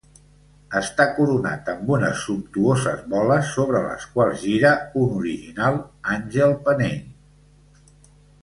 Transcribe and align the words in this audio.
Està 0.77 1.05
coronat 1.17 1.67
amb 1.73 1.91
unes 1.97 2.23
sumptuoses 2.29 3.03
boles 3.13 3.51
sobre 3.59 3.83
les 3.85 4.09
quals 4.15 4.41
gira 4.47 4.73
un 5.03 5.15
original 5.21 5.79
Àngel 6.19 6.57
penell. 6.69 7.01